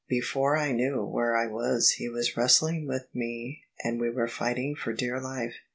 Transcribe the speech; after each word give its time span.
Before 0.09 0.57
I 0.57 0.71
knew 0.71 1.05
where 1.05 1.35
I 1.37 1.45
was 1.45 1.91
he 1.99 2.09
was 2.09 2.35
wrestling 2.35 2.87
with 2.87 3.05
me 3.13 3.65
and 3.83 3.99
we 4.01 4.09
were 4.09 4.27
fighting 4.27 4.73
for 4.75 4.93
dear 4.93 5.21
life. 5.21 5.53